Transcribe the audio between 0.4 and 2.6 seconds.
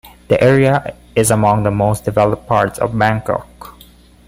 area is among the most developed